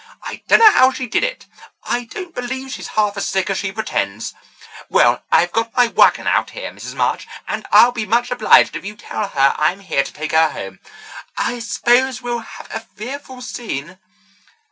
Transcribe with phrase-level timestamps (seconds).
[0.23, 1.45] I dunno how she did it.
[1.83, 4.33] I don't believe she's half as sick as she pretends.
[4.89, 6.95] Well, I've got my wagon out here, Mrs.
[6.95, 10.49] March, and I'll be much obliged if you'll tell her I'm here to take her
[10.53, 10.79] home.
[11.37, 13.99] I s'pose we'll have a fearful scene."